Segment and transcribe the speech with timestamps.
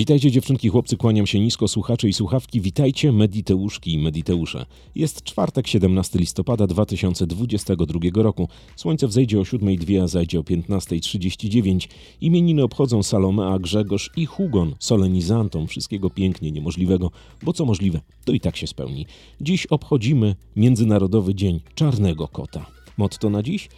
[0.00, 2.60] Witajcie dziewczynki, chłopcy, kłaniam się nisko, słuchacze i słuchawki.
[2.60, 4.66] Witajcie Mediteuszki i Mediteusze.
[4.94, 8.48] Jest czwartek, 17 listopada 2022 roku.
[8.76, 11.88] Słońce wzejdzie o 7.02, a zajdzie o 15.39.
[12.20, 17.10] Imieniny obchodzą Salome, a Grzegorz i Hugon, solenizantom wszystkiego pięknie niemożliwego,
[17.42, 19.06] bo co możliwe, to i tak się spełni.
[19.40, 22.66] Dziś obchodzimy Międzynarodowy Dzień Czarnego Kota.
[22.96, 23.68] Motto na dziś?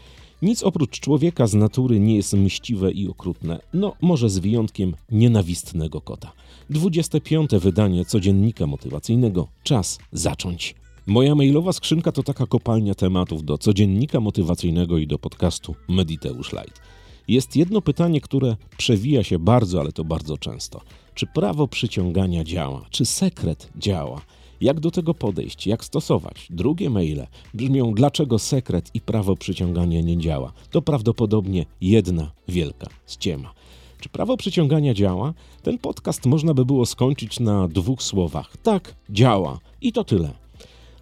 [0.43, 6.01] Nic oprócz człowieka z natury nie jest mściwe i okrutne, no może z wyjątkiem nienawistnego
[6.01, 6.33] kota.
[6.71, 7.51] 25.
[7.51, 9.49] wydanie codziennika motywacyjnego.
[9.63, 10.75] Czas zacząć.
[11.07, 16.81] Moja mailowa skrzynka to taka kopalnia tematów do codziennika motywacyjnego i do podcastu Mediteusz Light.
[17.29, 20.81] Jest jedno pytanie, które przewija się bardzo, ale to bardzo często.
[21.15, 22.87] Czy prawo przyciągania działa?
[22.91, 24.21] Czy sekret działa?
[24.63, 25.67] Jak do tego podejść?
[25.67, 26.47] Jak stosować?
[26.51, 30.53] Drugie maile brzmią: Dlaczego sekret i prawo przyciągania nie działa?
[30.71, 33.53] To prawdopodobnie jedna wielka ściema.
[34.01, 35.35] Czy prawo przyciągania działa?
[35.63, 39.59] Ten podcast można by było skończyć na dwóch słowach: tak, działa.
[39.81, 40.31] I to tyle.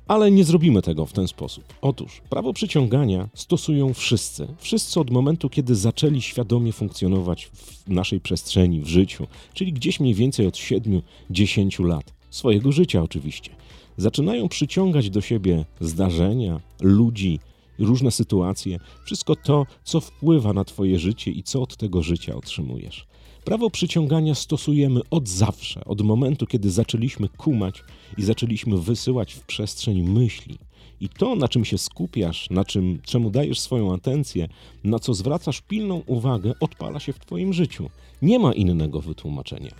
[0.08, 1.64] Ale nie zrobimy tego w ten sposób.
[1.82, 4.48] Otóż prawo przyciągania stosują wszyscy.
[4.58, 10.14] Wszyscy od momentu, kiedy zaczęli świadomie funkcjonować w naszej przestrzeni, w życiu, czyli gdzieś mniej
[10.14, 13.50] więcej od 7-10 lat swojego życia oczywiście.
[13.96, 17.40] Zaczynają przyciągać do siebie zdarzenia, ludzi,
[17.78, 23.06] różne sytuacje, wszystko to, co wpływa na Twoje życie i co od tego życia otrzymujesz.
[23.44, 27.82] Prawo przyciągania stosujemy od zawsze, od momentu, kiedy zaczęliśmy kumać
[28.18, 30.58] i zaczęliśmy wysyłać w przestrzeń myśli.
[31.00, 34.48] I to, na czym się skupiasz, na czym, czemu dajesz swoją atencję,
[34.84, 37.90] na co zwracasz pilną uwagę, odpala się w Twoim życiu.
[38.22, 39.74] Nie ma innego wytłumaczenia.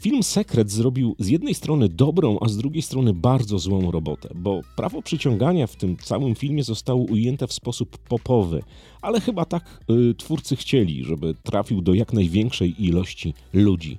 [0.00, 4.60] Film Sekret zrobił z jednej strony dobrą, a z drugiej strony bardzo złą robotę, bo
[4.76, 8.62] prawo przyciągania w tym całym filmie zostało ujęte w sposób popowy,
[9.02, 13.96] ale chyba tak y, twórcy chcieli, żeby trafił do jak największej ilości ludzi.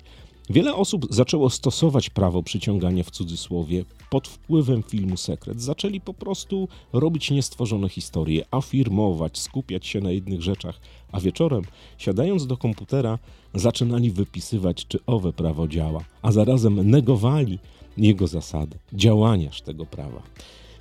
[0.49, 5.61] Wiele osób zaczęło stosować prawo przyciągania w cudzysłowie pod wpływem filmu Sekret.
[5.61, 10.79] Zaczęli po prostu robić niestworzone historie, afirmować, skupiać się na jednych rzeczach,
[11.11, 11.63] a wieczorem,
[11.97, 13.19] siadając do komputera,
[13.53, 17.59] zaczynali wypisywać, czy owe prawo działa, a zarazem negowali
[17.97, 20.21] jego zasady, działaniaż tego prawa.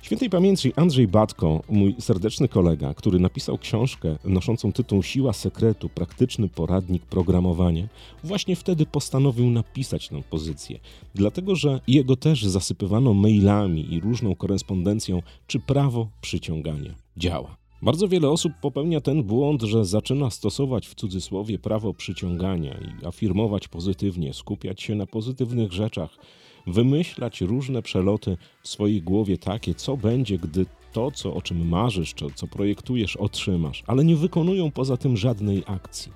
[0.07, 6.49] Świętej pamięci Andrzej Batko, mój serdeczny kolega, który napisał książkę noszącą tytuł Siła sekretu, praktyczny
[6.49, 7.87] poradnik programowania,
[8.23, 10.79] właśnie wtedy postanowił napisać tę pozycję,
[11.15, 17.57] dlatego że jego też zasypywano mailami i różną korespondencją, czy prawo przyciągania działa.
[17.81, 23.67] Bardzo wiele osób popełnia ten błąd, że zaczyna stosować w cudzysłowie prawo przyciągania i afirmować
[23.67, 26.17] pozytywnie, skupiać się na pozytywnych rzeczach,
[26.67, 32.13] wymyślać różne przeloty w swojej głowie takie, co będzie, gdy to, co, o czym marzysz,
[32.13, 36.11] czy co projektujesz, otrzymasz, ale nie wykonują poza tym żadnej akcji.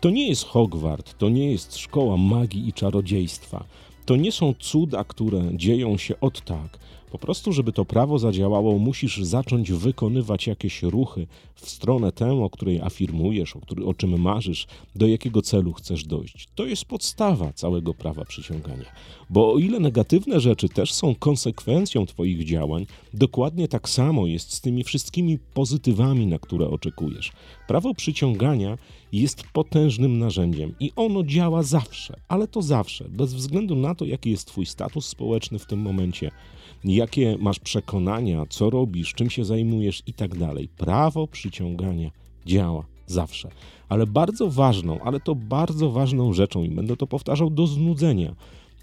[0.00, 3.64] To nie jest Hogwart, to nie jest szkoła magii i czarodziejstwa.
[4.06, 6.78] To nie są cuda, które dzieją się od tak.
[7.14, 12.50] Po prostu, żeby to prawo zadziałało, musisz zacząć wykonywać jakieś ruchy w stronę tę, o
[12.50, 16.48] której afirmujesz, o, który, o czym marzysz, do jakiego celu chcesz dojść.
[16.54, 18.84] To jest podstawa całego prawa przyciągania.
[19.30, 24.60] Bo o ile negatywne rzeczy też są konsekwencją Twoich działań, dokładnie tak samo jest z
[24.60, 27.32] tymi wszystkimi pozytywami, na które oczekujesz.
[27.68, 28.78] Prawo przyciągania
[29.12, 34.30] jest potężnym narzędziem i ono działa zawsze, ale to zawsze, bez względu na to, jaki
[34.30, 36.30] jest Twój status społeczny w tym momencie
[36.84, 40.68] jakie masz przekonania, co robisz, czym się zajmujesz i tak dalej.
[40.68, 42.10] Prawo przyciągania
[42.46, 43.48] działa zawsze.
[43.88, 48.34] Ale bardzo ważną, ale to bardzo ważną rzeczą, i będę to powtarzał do znudzenia,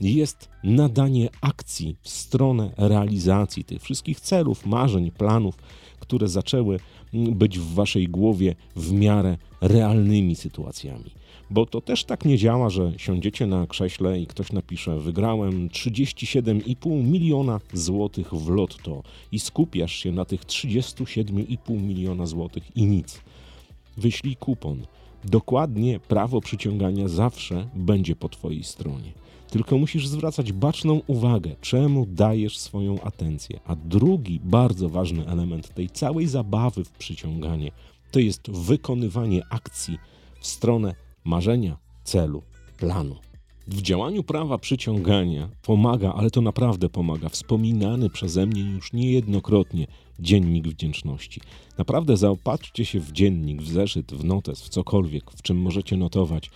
[0.01, 5.55] jest nadanie akcji w stronę realizacji tych wszystkich celów, marzeń, planów,
[5.99, 6.79] które zaczęły
[7.13, 11.11] być w waszej głowie w miarę realnymi sytuacjami.
[11.49, 17.03] Bo to też tak nie działa, że siądziecie na krześle i ktoś napisze: Wygrałem 37,5
[17.03, 23.21] miliona złotych w lotto i skupiasz się na tych 37,5 miliona złotych i nic.
[23.97, 24.85] Wyślij kupon.
[25.23, 29.20] Dokładnie prawo przyciągania zawsze będzie po Twojej stronie.
[29.51, 33.59] Tylko musisz zwracać baczną uwagę, czemu dajesz swoją atencję.
[33.65, 37.71] A drugi bardzo ważny element tej całej zabawy w przyciąganie
[38.11, 39.97] to jest wykonywanie akcji
[40.39, 42.41] w stronę marzenia, celu,
[42.77, 43.15] planu.
[43.67, 49.87] W działaniu prawa przyciągania pomaga, ale to naprawdę pomaga, wspominany przeze mnie już niejednokrotnie
[50.19, 51.41] dziennik wdzięczności.
[51.77, 56.51] Naprawdę zaopatrzcie się w dziennik, w zeszyt, w notes, w cokolwiek, w czym możecie notować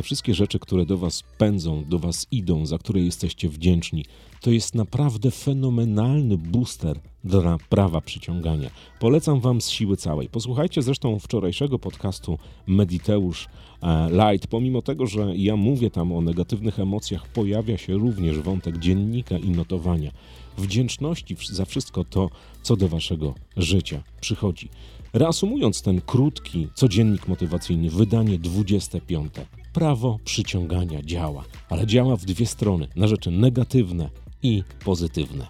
[0.00, 4.04] te wszystkie rzeczy, które do Was pędzą, do Was idą, za które jesteście wdzięczni,
[4.40, 8.70] to jest naprawdę fenomenalny booster dla prawa przyciągania.
[9.00, 10.28] Polecam Wam z siły całej.
[10.28, 13.48] Posłuchajcie zresztą wczorajszego podcastu Mediteusz
[13.82, 14.46] e, Light.
[14.46, 19.50] Pomimo tego, że ja mówię tam o negatywnych emocjach, pojawia się również wątek dziennika i
[19.50, 20.10] notowania.
[20.58, 22.30] Wdzięczności za wszystko to,
[22.62, 24.68] co do Waszego życia przychodzi.
[25.12, 29.32] Reasumując ten krótki codziennik motywacyjny, wydanie 25.
[29.72, 34.10] Prawo przyciągania działa, ale działa w dwie strony na rzeczy negatywne
[34.42, 35.46] i pozytywne.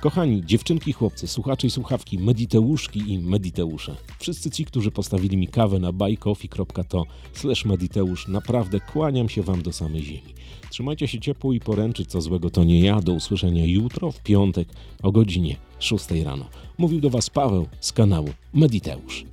[0.00, 3.96] Kochani, dziewczynki, chłopcy, słuchacze i słuchawki, mediteuszki i mediteusze.
[4.18, 9.72] Wszyscy ci, którzy postawili mi kawę na buycoffee.to slash mediteusz, naprawdę kłaniam się wam do
[9.72, 10.34] samej ziemi.
[10.70, 13.00] Trzymajcie się ciepło i poręczy, co złego to nie ja.
[13.00, 14.68] Do usłyszenia jutro, w piątek,
[15.02, 16.48] o godzinie 6 rano.
[16.78, 19.24] Mówił do was Paweł z kanału Mediteusz.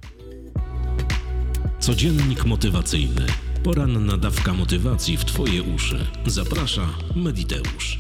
[1.80, 3.26] Codziennik motywacyjny.
[3.64, 6.08] Poranna dawka motywacji w Twoje uszy.
[6.26, 8.00] Zaprasza Mediteusz.